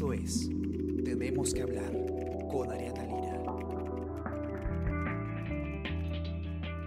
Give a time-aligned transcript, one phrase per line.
[0.00, 0.48] Esto es
[1.04, 1.92] Tenemos que hablar
[2.50, 3.38] con Ariana Lira.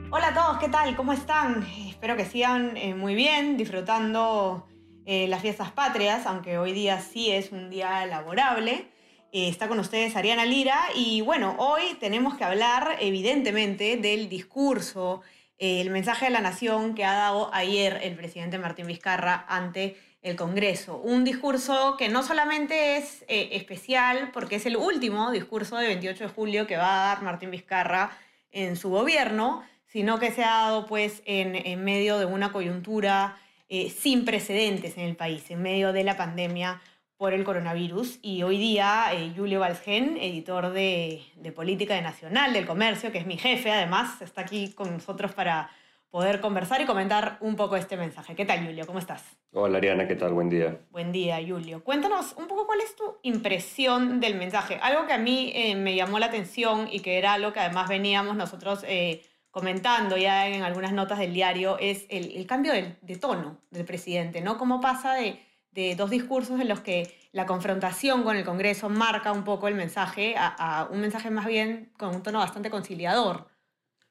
[0.10, 0.96] Hola a todos, ¿qué tal?
[0.96, 1.64] ¿Cómo están?
[1.88, 4.66] Espero que sigan eh, muy bien, disfrutando
[5.06, 8.88] eh, las fiestas patrias, aunque hoy día sí es un día laborable.
[9.32, 15.22] Eh, está con ustedes Ariana Lira y bueno, hoy tenemos que hablar evidentemente del discurso,
[15.60, 20.38] el mensaje de la nación que ha dado ayer el presidente Martín Vizcarra ante el
[20.38, 20.98] Congreso.
[20.98, 26.24] Un discurso que no solamente es eh, especial porque es el último discurso de 28
[26.24, 28.18] de julio que va a dar Martín Vizcarra
[28.52, 33.38] en su gobierno, sino que se ha dado pues en, medio de una coyuntura
[33.68, 36.82] eh, sin precedentes en el país, en medio de la pandemia
[37.18, 38.20] por el coronavirus.
[38.22, 43.18] Y hoy día eh, Julio Valsgen, editor de, de Política de Nacional del Comercio, que
[43.18, 45.70] es mi jefe además, está aquí con nosotros para
[46.14, 48.36] poder conversar y comentar un poco este mensaje.
[48.36, 48.86] ¿Qué tal, Julio?
[48.86, 49.24] ¿Cómo estás?
[49.52, 50.32] Hola, Ariana, ¿qué tal?
[50.32, 50.78] Buen día.
[50.92, 51.84] Buen día, Julio.
[51.84, 54.78] Cuéntanos un poco cuál es tu impresión del mensaje.
[54.84, 57.90] Algo que a mí eh, me llamó la atención y que era algo que además
[57.90, 63.58] veníamos nosotros eh, comentando ya en algunas notas del diario es el, cambio de, tono
[63.72, 64.60] del presidente, ¿no?
[64.60, 65.40] Cómo pasa de,
[65.72, 69.74] de, dos discursos en los que la confrontación con el Congreso marca un poco el
[69.74, 70.46] mensaje a,
[70.82, 73.48] a un mensaje más bien con un tono bastante conciliador.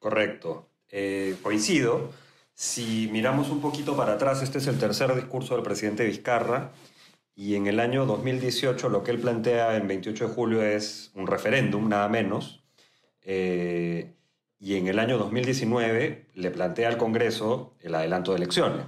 [0.01, 0.72] Correcto.
[0.95, 2.11] Eh, coincido.
[2.55, 6.71] Si miramos un poquito para atrás, este es el tercer discurso del presidente Vizcarra
[7.35, 11.27] y en el año 2018 lo que él plantea en 28 de julio es un
[11.27, 12.63] referéndum, nada menos.
[13.23, 14.13] Eh,
[14.61, 18.85] y en el año 2019 le plantea al Congreso el adelanto de elecciones.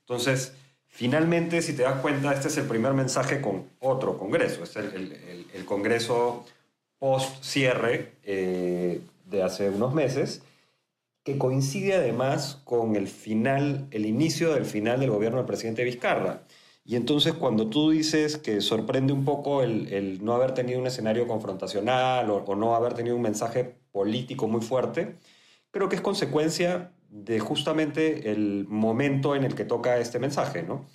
[0.00, 0.54] Entonces,
[0.86, 4.62] finalmente, si te das cuenta, este es el primer mensaje con otro Congreso.
[4.62, 6.46] Es el, Congreso
[6.98, 10.42] post-cierre eh, de hace unos meses
[11.28, 16.46] que coincide además con el final, el inicio del final del gobierno del presidente Vizcarra.
[16.86, 21.28] Y entonces cuando tú dices que sorprende un poco el, no haber tenido un escenario
[21.28, 25.16] confrontacional o, no haber tenido un mensaje político muy fuerte,
[25.70, 30.86] creo que es consecuencia de justamente el momento en el que toca este mensaje, ¿no?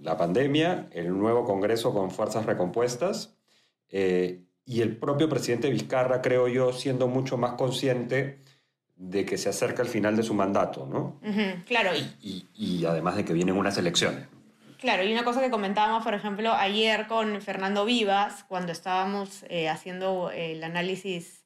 [0.00, 3.36] La pandemia, el nuevo Congreso con fuerzas recompuestas
[3.88, 8.44] eh, y el propio presidente Vizcarra, creo yo, siendo mucho más consciente
[8.96, 11.20] de que se acerca el final de su mandato, ¿no?
[11.66, 11.90] claro.
[12.20, 14.26] Y, además de que vienen unas elecciones.
[14.78, 19.68] Claro, y una cosa que comentábamos, por ejemplo, ayer con Fernando Vivas, cuando estábamos eh,
[19.68, 21.44] haciendo el análisis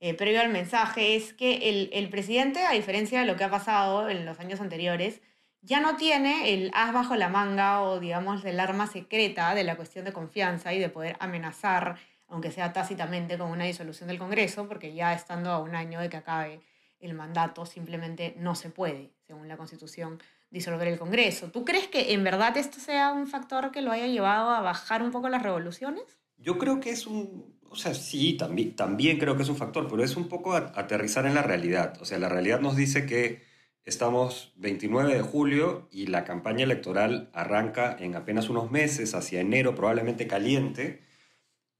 [0.00, 3.50] eh, previo al mensaje, es que el, el, presidente, a diferencia de lo que ha
[3.50, 5.20] pasado en los años anteriores,
[5.62, 9.76] ya no tiene el as bajo la manga o, digamos, el arma secreta de la
[9.76, 11.96] cuestión de confianza y de poder amenazar,
[12.28, 16.08] aunque sea tácitamente, con una disolución del Congreso, porque ya estando a un año de
[16.08, 16.60] que acabe
[17.06, 20.18] el mandato, simplemente no se puede, según la Constitución,
[20.50, 21.50] disolver el Congreso.
[21.50, 25.02] ¿Tú crees que en verdad esto sea un factor que lo haya llevado a bajar
[25.02, 26.04] un poco las revoluciones?
[26.36, 29.88] Yo creo que es un, o sea, sí, también, también creo que es un factor,
[29.88, 32.00] pero es un poco aterrizar en la realidad.
[32.00, 33.42] O sea, la realidad nos dice que
[33.84, 39.74] estamos 29 de julio y la campaña electoral arranca en apenas unos meses, hacia enero
[39.74, 41.02] probablemente caliente,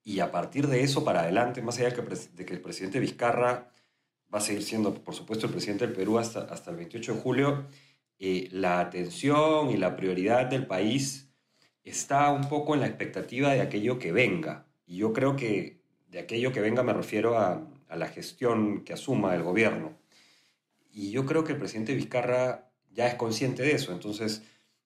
[0.02, 3.70] y a partir de eso para adelante, más allá de que el presidente Vizcarra
[4.32, 7.20] va a seguir siendo, por supuesto, el presidente del Perú hasta, hasta el 28 de
[7.20, 7.66] julio,
[8.18, 11.28] eh, la atención y la prioridad del país
[11.84, 14.66] está un poco en la expectativa de aquello que venga.
[14.86, 18.92] Y yo creo que de aquello que venga me refiero a, a la gestión que
[18.92, 19.96] asuma el gobierno.
[20.92, 23.92] Y yo creo que el presidente Vizcarra ya es consciente de eso.
[23.92, 24.42] Entonces,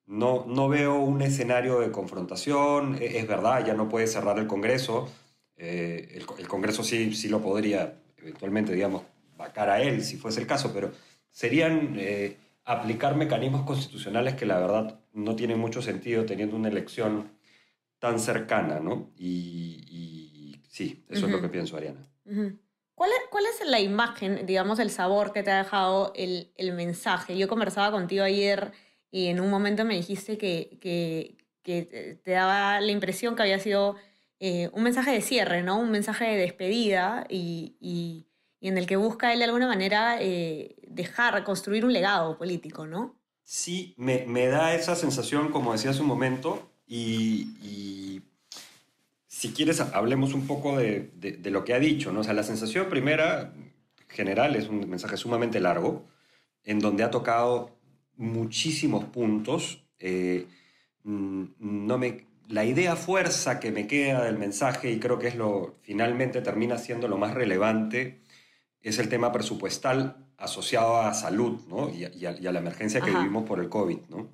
[0.07, 2.97] no, no veo un escenario de confrontación.
[3.01, 5.09] E, es, verdad, ya no puede cerrar el Congreso.
[5.57, 9.05] Eh, el, el, Congreso sí, sí lo podría eventualmente, digamos,
[9.41, 10.93] vacar a él, si fuese el caso, pero
[11.31, 17.33] serían eh, aplicar mecanismos constitucionales que la verdad no tienen mucho sentido teniendo una elección
[17.99, 19.11] tan cercana, ¿no?
[19.17, 22.01] Y, sí, eso es lo que pienso, Ariana.
[22.95, 26.73] ¿Cuál, es, ¿Cuál es la imagen, digamos, el sabor que te ha dejado el, el,
[26.73, 27.37] mensaje?
[27.37, 28.73] Yo conversaba contigo ayer
[29.11, 33.59] y en un momento me dijiste que, que, que te daba la impresión que había
[33.59, 33.97] sido
[34.39, 35.79] eh, un mensaje de cierre, ¿no?
[35.79, 38.30] Un mensaje de despedida y, y
[38.61, 42.87] y en el que busca él de alguna manera eh, dejar, construir un legado político,
[42.87, 43.17] ¿no?
[43.43, 48.21] Sí, me, da esa sensación, como decía hace un momento, y,
[49.27, 51.11] si quieres hablemos un poco de,
[51.45, 52.21] lo que ha dicho, ¿no?
[52.21, 53.53] O sea, la sensación primera,
[54.09, 56.05] general, es un mensaje sumamente largo,
[56.63, 57.77] en donde ha tocado
[58.17, 59.83] muchísimos puntos.
[59.99, 60.47] Eh,
[61.05, 65.77] no me, la idea fuerza que me queda del mensaje, y creo que es lo,
[65.81, 68.21] finalmente termina siendo lo más relevante,
[68.83, 71.91] es el tema presupuestal asociado a salud ¿no?
[71.91, 73.99] y, a, la emergencia que vivimos por el COVID.
[74.09, 74.29] ¿no?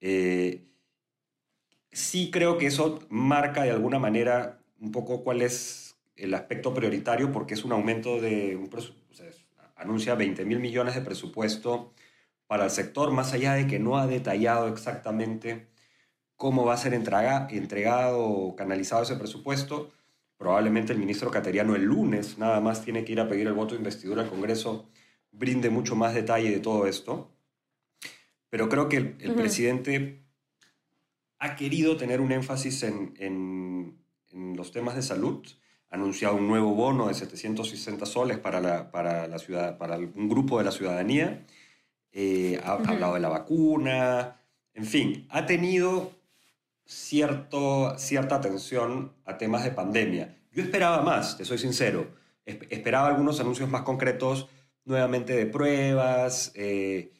[0.00, 0.66] Eh,
[1.92, 7.32] sí creo que eso marca de alguna manera un poco cuál es el aspecto prioritario,
[7.32, 9.26] porque es un aumento de un o sea,
[9.76, 11.92] anuncia 20 mil millones de presupuesto
[12.46, 15.68] para el sector, más allá de que no ha detallado exactamente
[16.36, 19.92] cómo va a ser entregado o canalizado ese presupuesto.
[20.40, 23.74] Probablemente el ministro Cateriano el lunes nada más tiene que ir a pedir el voto
[23.74, 24.88] de investidura al Congreso,
[25.30, 27.30] brinde mucho más detalle de todo esto.
[28.48, 30.24] Pero creo que el, presidente
[31.40, 35.46] ha querido tener un énfasis en, en, los temas de salud.
[35.90, 40.26] Ha anunciado un nuevo bono de 760 soles para, la, para, la ciudad, para un
[40.30, 41.44] grupo de la ciudadanía.
[42.12, 44.40] Eh, ha hablado de la vacuna.
[44.72, 46.12] En fin, ha tenido
[46.90, 50.36] cierto, cierta atención a temas de pandemia.
[50.52, 52.08] Yo esperaba más, te soy sincero.
[52.44, 54.48] Esperaba algunos anuncios más concretos,
[54.84, 57.12] nuevamente de pruebas eh,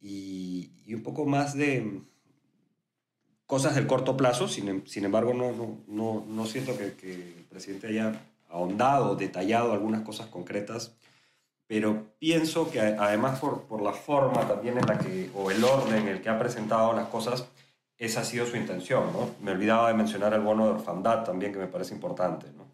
[0.00, 2.02] y, un poco más de
[3.46, 4.46] cosas del corto plazo.
[4.46, 8.12] Sin, em, sin embargo, no, no, no, no siento que, que, el presidente haya
[8.48, 10.94] ahondado, detallado algunas cosas concretas.
[11.66, 16.02] Pero pienso que además por, por la forma también en la que, o el orden
[16.02, 17.48] en el que ha presentado las cosas,
[17.98, 19.30] esa ha sido su intención, ¿no?
[19.40, 22.66] Me olvidaba de mencionar el bono de orfandad también, que me parece importante, ¿no?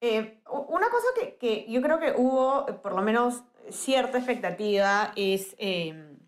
[0.00, 5.54] Eh, una cosa que, que, yo creo que hubo, por lo menos, cierta expectativa es
[5.58, 6.18] em,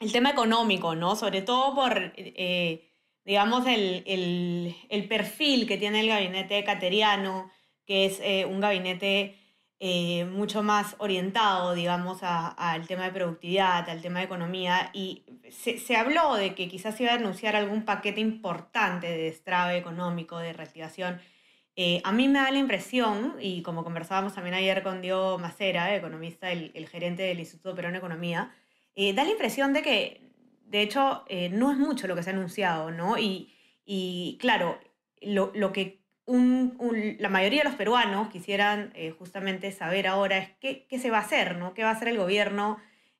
[0.00, 1.16] el tema económico, ¿no?
[1.16, 2.90] Sobre todo por, eh,
[3.24, 7.50] digamos, el, el, el, perfil que tiene el gabinete cateriano,
[7.86, 9.36] que es eh, un gabinete
[9.80, 15.96] eh, mucho más orientado, digamos, al tema de productividad, al tema de economía, y se,
[15.96, 21.20] habló de que quizás iba a anunciar algún paquete importante de destrave económico, de reactivación.
[21.76, 25.94] Eh, a mí me da la impresión, y como conversábamos también ayer con Diego Macera,
[25.94, 28.52] economista, el, gerente del Instituto Perón Economía,
[28.96, 30.22] eh, da la impresión de que,
[30.66, 33.16] de hecho, no es mucho lo que se ha anunciado, ¿no?
[33.16, 33.54] Y,
[33.84, 34.80] y claro,
[35.22, 35.97] lo, lo que
[36.28, 41.18] la mayoría de los peruanos quisieran eh, justamente saber ahora es qué, qué, se va
[41.18, 41.72] a hacer, ¿no?
[41.72, 42.78] ¿Qué va a hacer el gobierno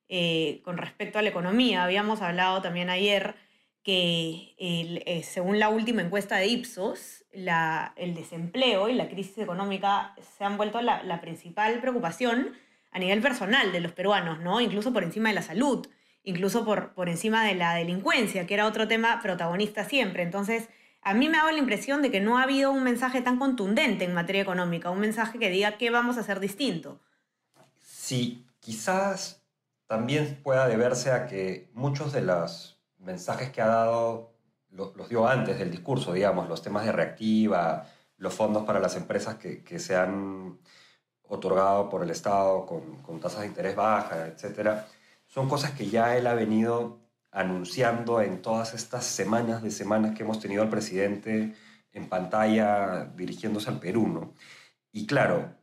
[0.09, 1.85] eh, con respecto a la economía?
[1.85, 3.35] Habíamos hablado también ayer
[3.83, 10.15] que eh, según la última encuesta de Ipsos, la, el desempleo y la crisis económica
[10.37, 12.53] se han vuelto la, la, principal preocupación
[12.91, 14.61] a nivel personal de los peruanos, ¿no?
[14.61, 15.87] Incluso por encima de la salud,
[16.23, 20.23] incluso por, por encima de la delincuencia, que era otro tema protagonista siempre.
[20.23, 20.69] Entonces,
[21.03, 24.05] a mí me ha la impresión de que no ha habido un mensaje tan contundente
[24.05, 27.01] en materia económica, un mensaje que diga qué vamos a hacer distinto.
[27.81, 29.43] Sí, quizás
[29.87, 34.35] también pueda deberse a que muchos de los mensajes que ha dado
[34.71, 37.87] los, dio antes del discurso, digamos, los temas de reactiva,
[38.17, 40.59] los fondos para las empresas que, se han
[41.23, 44.87] otorgado por el Estado con, con tasas de interés bajas, etcétera,
[45.27, 46.99] son cosas que ya él ha venido
[47.31, 51.55] anunciando en todas estas semanas de semanas que hemos tenido al presidente
[51.93, 54.35] en pantalla dirigiéndose al Perú, ¿no?
[54.93, 55.55] Y claro,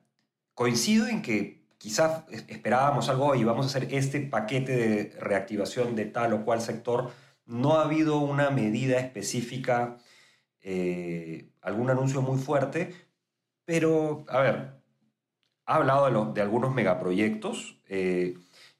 [0.53, 6.05] coincido en que quizás esperábamos algo y vamos a hacer este paquete de reactivación de
[6.05, 7.11] tal o cual sector.
[7.45, 9.97] No ha habido una medida específica,
[10.61, 12.95] eh, algún anuncio muy fuerte,
[13.65, 14.81] pero, a ver,
[15.65, 17.79] ha hablado de, de algunos megaproyectos.
[17.87, 18.37] Eh,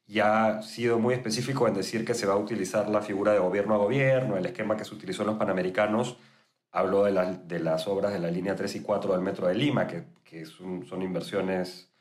[0.08, 3.40] ya ha sido muy específico en decir que se va a utilizar la figura de
[3.40, 6.18] gobierno a gobierno, el esquema que se utilizó en los Panamericanos.
[6.72, 9.88] Habló de, de las obras de la línea 3 y 4 del Metro de Lima,
[9.88, 11.92] que, que son, son, inversiones,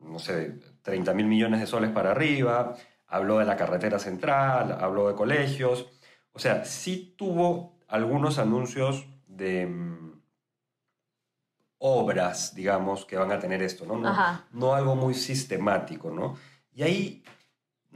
[0.00, 2.74] no sé, 30 mil millones de soles para arriba.
[3.06, 5.86] Habló de la carretera central, habló de colegios.
[6.32, 10.20] O sea, sí tuvo algunos anuncios de mm,
[11.78, 13.98] obras, digamos, que van a tener esto, ¿no?
[13.98, 16.36] No, no algo muy sistemático, ¿no?
[16.74, 17.22] Y ahí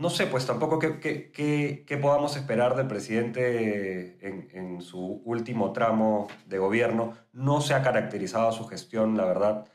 [0.01, 7.13] no sé, pues tampoco qué, podamos esperar del presidente en, su último tramo de gobierno.
[7.35, 9.67] No se ha caracterizado su gestión, la verdad,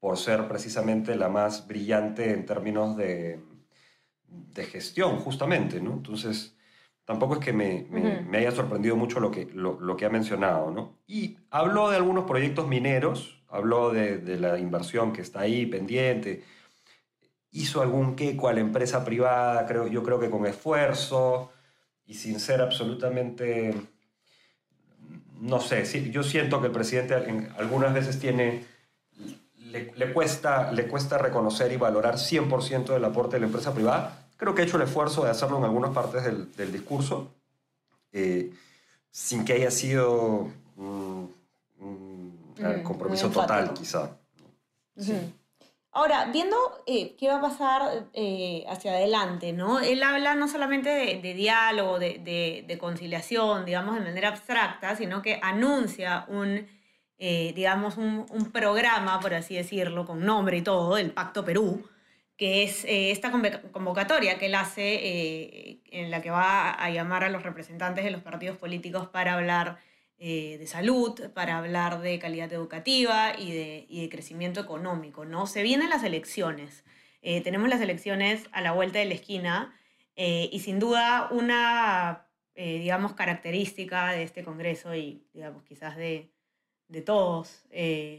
[0.00, 3.40] por ser precisamente la más brillante en términos de,
[4.72, 5.92] gestión, justamente, ¿no?
[5.92, 6.56] Entonces,
[7.04, 7.86] tampoco es que me,
[8.38, 10.96] haya sorprendido mucho lo que, lo, que ha mencionado, ¿no?
[11.06, 16.42] Y habló de algunos proyectos mineros, habló de, de la inversión que está ahí pendiente,
[17.54, 21.52] hizo algún queco a la empresa privada, creo, yo creo que con esfuerzo
[22.04, 23.80] y sin ser absolutamente,
[25.40, 27.14] no sé, yo siento que el presidente
[27.56, 28.64] algunas veces tiene,
[29.70, 34.26] le, cuesta, le cuesta reconocer y valorar 100% del aporte de la empresa privada.
[34.36, 37.30] Creo que ha hecho el esfuerzo de hacerlo en algunas partes del, discurso,
[38.12, 38.52] eh,
[39.12, 41.32] sin que haya sido un,
[42.82, 44.10] compromiso total, quizá.
[44.96, 45.14] Sí.
[45.96, 46.56] Ahora, viendo
[46.88, 49.78] eh, qué va a pasar eh, hacia adelante, ¿no?
[49.78, 56.24] Él habla no solamente de, diálogo, de, conciliación, digamos, de manera abstracta, sino que anuncia
[56.26, 56.66] un,
[57.18, 61.88] eh, digamos, un, programa, por así decirlo, con nombre y todo, el Pacto Perú,
[62.36, 63.30] que es esta
[63.70, 68.22] convocatoria que él hace, en la que va a llamar a los representantes de los
[68.22, 69.78] partidos políticos para hablar
[70.18, 75.24] eh, de salud, para hablar de calidad educativa y de, crecimiento económico.
[75.24, 75.46] ¿no?
[75.46, 76.84] Se vienen las elecciones.
[77.20, 79.74] Eh, tenemos las elecciones a la vuelta de la esquina
[80.16, 86.30] eh, y sin duda una, digamos, característica de este Congreso y, digamos, quizás de,
[87.04, 87.64] todos,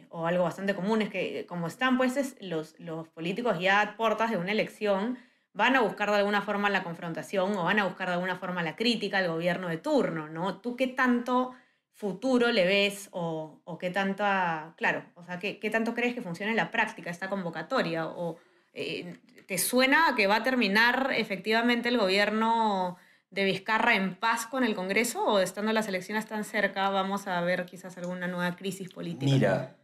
[0.10, 4.32] o algo bastante común, es que como están pues los, los políticos ya a puertas
[4.32, 5.18] de una elección,
[5.56, 8.62] van a buscar de alguna forma la confrontación o van a buscar de alguna forma
[8.62, 10.60] la crítica al gobierno de turno, ¿no?
[10.60, 11.54] ¿Tú qué tanto
[11.96, 16.22] futuro le ves o, o qué tanta, claro, o sea, qué, qué, tanto crees que
[16.22, 18.06] funcione en la práctica esta convocatoria?
[18.08, 18.38] ¿O
[18.74, 22.98] eh, te suena a que va a terminar efectivamente el gobierno
[23.30, 27.40] de Vizcarra en paz con el Congreso o estando las elecciones tan cerca vamos a
[27.42, 29.32] ver quizás alguna nueva crisis política?
[29.32, 29.78] Mira,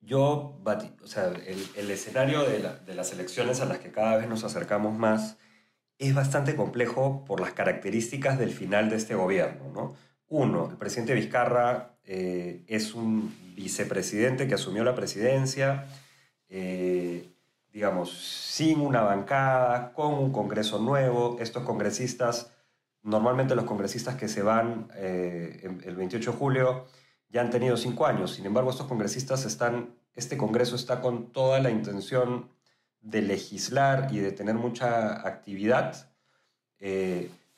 [0.00, 0.62] yo,
[1.02, 4.42] o sea, el, el escenario de, de las elecciones a las que cada vez nos
[4.42, 5.36] acercamos más
[5.98, 9.94] es bastante complejo por las características del final de este gobierno, ¿no?
[10.28, 15.86] Uno, el presidente Vizcarra eh, es un vicepresidente que asumió la presidencia,
[16.48, 17.28] eh,
[17.72, 21.36] digamos, sin una bancada, con un Congreso nuevo.
[21.40, 22.52] Estos congresistas,
[23.02, 26.86] normalmente los congresistas que se van eh, el 28 de julio,
[27.28, 28.34] ya han tenido cinco años.
[28.34, 32.48] Sin embargo, estos congresistas están, este Congreso está con toda la intención
[33.00, 36.10] de legislar y de tener mucha actividad,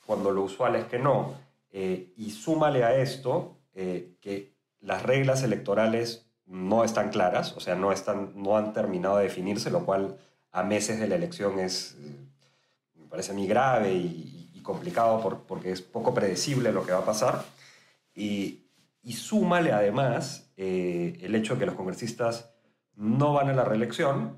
[0.05, 1.48] cuando lo usual es que no.
[1.71, 7.75] Eh, y súmale a esto eh, que las reglas electorales no están claras, o sea,
[7.75, 10.17] no, están, no han terminado de definirse, lo cual
[10.51, 12.15] a meses de la elección es, eh,
[12.95, 17.05] me parece a mí grave y, complicado porque es poco predecible lo que va a
[17.05, 17.43] pasar.
[18.13, 18.65] Y,
[19.01, 22.51] y súmale además el hecho de que los congresistas
[22.95, 24.37] no van a la reelección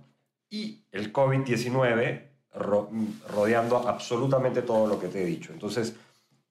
[0.50, 5.52] y el COVID-19 rodeando absolutamente todo lo que te he dicho.
[5.52, 5.96] Entonces,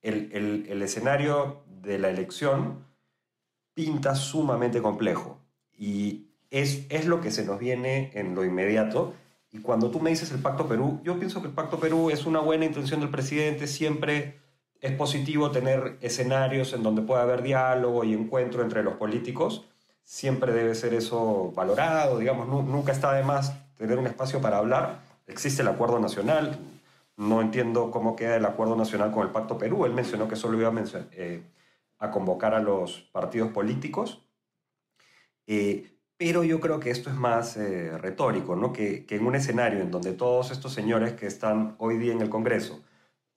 [0.02, 2.84] el, escenario de la elección
[3.74, 5.38] pinta sumamente complejo
[5.76, 9.14] y es, es lo que se nos viene en lo inmediato.
[9.52, 12.26] Y cuando tú me dices el Pacto Perú, yo pienso que el Pacto Perú es
[12.26, 14.40] una buena intención del presidente, siempre
[14.80, 19.66] es positivo tener escenarios en donde pueda haber diálogo y encuentro entre los políticos,
[20.04, 25.00] siempre debe ser eso valorado, digamos, nunca está de más tener un espacio para hablar,
[25.26, 26.58] existe el acuerdo nacional,
[27.20, 29.84] no entiendo cómo queda el acuerdo nacional con el Pacto Perú.
[29.84, 31.42] Él mencionó que solo iba a, eh,
[32.10, 34.26] convocar a los partidos políticos.
[35.46, 38.72] Eh, pero yo creo que esto es más eh, retórico, ¿no?
[38.72, 42.30] Que, en un escenario en donde todos estos señores que están hoy día en el
[42.30, 42.82] Congreso,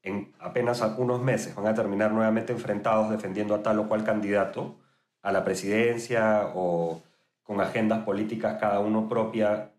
[0.01, 4.77] en apenas unos meses van a terminar nuevamente enfrentados defendiendo a tal o cual candidato
[5.21, 7.01] a la presidencia o
[7.43, 9.73] con agendas políticas cada uno propia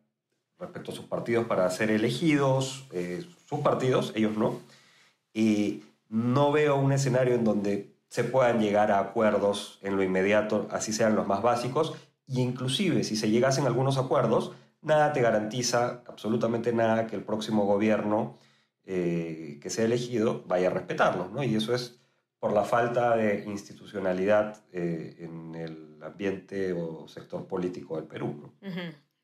[0.58, 4.61] respecto a sus partidos para ser elegidos, eh, sus partidos, ellos no.
[5.33, 10.69] Y no veo un escenario en donde se puedan llegar a acuerdos en lo inmediato,
[10.71, 11.95] así sean los más básicos,
[12.27, 17.65] y inclusive si se llegasen algunos acuerdos, nada te garantiza, absolutamente nada, que el próximo
[17.65, 18.39] gobierno
[18.87, 21.43] eh, que sea elegido vaya a respetarlos, ¿no?
[21.43, 21.99] Y eso es
[22.39, 28.71] por la falta de institucionalidad eh, en el ambiente o sector político del Perú, ¿no?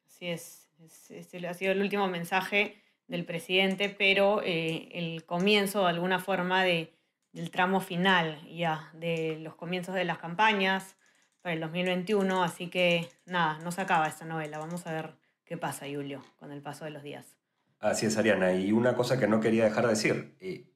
[0.07, 0.71] Así es.
[1.11, 6.63] Este ha sido el último mensaje del presidente, pero eh, el comienzo de alguna forma
[6.63, 6.95] de,
[7.33, 10.97] del tramo final ya, de los comienzos de las campañas
[11.43, 15.57] para el 2021, así que nada, no se acaba esta novela, vamos a ver qué
[15.57, 17.37] pasa, Julio, con el paso de los días.
[17.81, 20.67] Así es, Ariana, y una cosa que no quería dejar de decir, eh,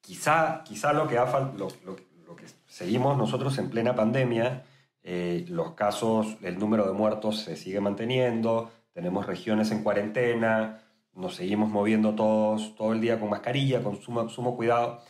[0.00, 4.62] quizá, quizá lo, que ha, lo, lo, lo, que seguimos nosotros en plena pandemia,
[5.02, 10.84] eh, los casos, el número de muertos se sigue manteniendo, tenemos regiones en cuarentena,
[11.20, 15.00] nos seguimos moviendo todos todo el día con mascarilla, con sumo, sumo cuidado.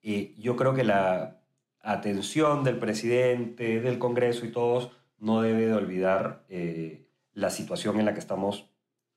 [0.00, 1.40] Y yo creo que la
[1.80, 8.06] atención del presidente, del Congreso y todos no debe de olvidar eh, la situación en
[8.06, 8.70] la que estamos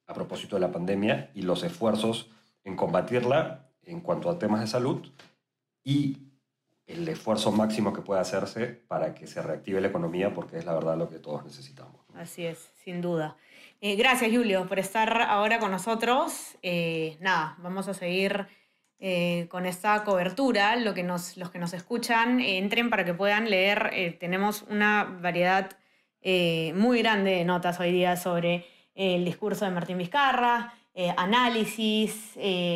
[0.06, 2.30] a propósito de la pandemia y los esfuerzos
[2.64, 5.08] en combatirla en cuanto a temas de salud
[5.84, 6.28] y
[6.88, 10.74] el esfuerzo máximo que pueda hacerse para que se reactive la economía, porque es la
[10.74, 12.02] verdad lo que todos necesitamos.
[12.16, 13.36] Así es, sin duda.
[13.80, 16.58] Eh, gracias, Julio, por estar ahora con nosotros.
[16.64, 18.48] Eh, nada, vamos a seguir
[18.98, 20.76] eh, con esta cobertura.
[20.78, 24.18] Lo que nos, los que nos escuchan, entren para que puedan leer.
[24.20, 25.78] tenemos una variedad
[26.74, 28.66] muy grande de notas hoy día sobre
[28.96, 30.74] el discurso de Martín Vizcarra,
[31.16, 32.34] análisis,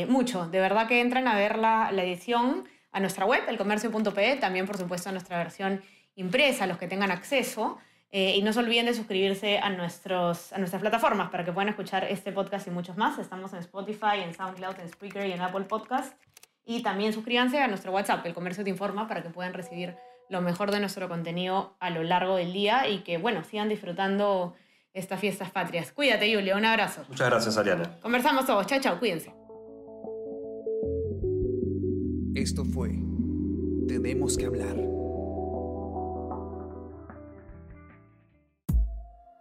[0.07, 0.47] mucho.
[0.47, 4.77] De verdad que entran a ver la, la edición a nuestra web, elcomercio.pe, también por
[4.77, 5.81] supuesto a nuestra versión
[6.15, 7.79] impresa, los que tengan acceso.
[8.13, 11.69] Eh, y no se olviden de suscribirse a, nuestros, a nuestras plataformas para que puedan
[11.69, 13.17] escuchar este podcast y muchos más.
[13.19, 16.13] Estamos en Spotify, en SoundCloud, en Spreaker y en Apple Podcast.
[16.65, 19.95] Y también suscríbanse a nuestro WhatsApp, El Comercio Te Informa, para que puedan recibir
[20.29, 24.55] lo mejor de nuestro contenido a lo largo del día y que, bueno, sigan disfrutando
[24.93, 25.91] estas fiestas patrias.
[25.91, 26.57] Cuídate, Julio.
[26.57, 27.05] Un abrazo.
[27.07, 27.97] Muchas gracias, Ariana.
[28.01, 28.67] Conversamos todos.
[28.67, 28.99] Chao, chao.
[28.99, 29.33] Cuídense.
[32.35, 32.89] Esto fue
[33.87, 35.00] Tenemos que hablar.